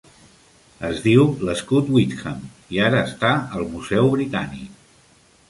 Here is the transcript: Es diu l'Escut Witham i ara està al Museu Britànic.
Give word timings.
Es 0.87 1.01
diu 1.07 1.27
l'Escut 1.49 1.91
Witham 1.97 2.41
i 2.77 2.81
ara 2.87 3.03
està 3.11 3.35
al 3.61 3.69
Museu 3.77 4.11
Britànic. 4.17 4.75